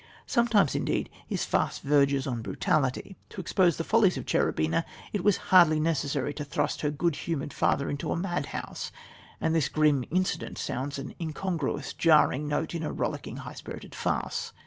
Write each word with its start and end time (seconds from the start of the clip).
Sometimes, 0.25 0.73
indeed, 0.73 1.11
his 1.27 1.45
farce 1.45 1.77
verges 1.77 2.25
on 2.25 2.41
brutality. 2.41 3.17
To 3.29 3.39
expose 3.39 3.77
the 3.77 3.83
follies 3.83 4.17
of 4.17 4.25
Cherubina 4.25 4.83
it 5.13 5.23
was 5.23 5.37
hardly 5.53 5.79
necessary 5.79 6.33
to 6.33 6.43
thrust 6.43 6.81
her 6.81 6.89
good 6.89 7.15
humoured 7.15 7.53
father 7.53 7.87
into 7.87 8.11
a 8.11 8.17
madhouse, 8.17 8.91
and 9.39 9.53
this 9.53 9.69
grim 9.69 10.03
incident 10.09 10.57
sounds 10.57 10.97
an 10.97 11.13
incongruous, 11.21 11.93
jarring 11.93 12.47
note 12.47 12.73
in 12.73 12.81
a 12.81 12.91
rollicking 12.91 13.37
high 13.45 13.53
spirited 13.53 13.93
farce. 13.93 14.53